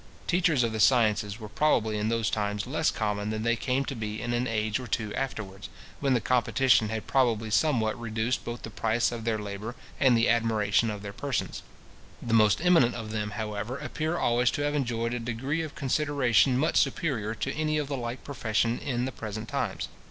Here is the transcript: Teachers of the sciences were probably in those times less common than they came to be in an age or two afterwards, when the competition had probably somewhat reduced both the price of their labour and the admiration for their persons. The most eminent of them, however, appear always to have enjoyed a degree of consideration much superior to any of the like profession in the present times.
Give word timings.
Teachers 0.25 0.63
of 0.63 0.71
the 0.73 0.79
sciences 0.79 1.39
were 1.39 1.47
probably 1.47 1.95
in 1.99 2.09
those 2.09 2.31
times 2.31 2.65
less 2.65 2.89
common 2.89 3.29
than 3.29 3.43
they 3.43 3.55
came 3.55 3.85
to 3.85 3.93
be 3.95 4.19
in 4.19 4.33
an 4.33 4.47
age 4.47 4.79
or 4.79 4.87
two 4.87 5.13
afterwards, 5.13 5.69
when 5.99 6.15
the 6.15 6.19
competition 6.19 6.89
had 6.89 7.05
probably 7.05 7.51
somewhat 7.51 7.99
reduced 8.01 8.43
both 8.43 8.63
the 8.63 8.71
price 8.71 9.11
of 9.11 9.25
their 9.25 9.37
labour 9.37 9.75
and 9.99 10.17
the 10.17 10.27
admiration 10.27 10.89
for 10.89 10.97
their 10.97 11.13
persons. 11.13 11.61
The 12.19 12.33
most 12.33 12.65
eminent 12.65 12.95
of 12.95 13.11
them, 13.11 13.29
however, 13.37 13.77
appear 13.77 14.17
always 14.17 14.49
to 14.57 14.63
have 14.63 14.73
enjoyed 14.73 15.13
a 15.13 15.19
degree 15.19 15.61
of 15.61 15.75
consideration 15.75 16.57
much 16.57 16.77
superior 16.77 17.35
to 17.35 17.53
any 17.53 17.77
of 17.77 17.87
the 17.87 17.95
like 17.95 18.23
profession 18.23 18.79
in 18.79 19.05
the 19.05 19.11
present 19.11 19.49
times. 19.49 19.87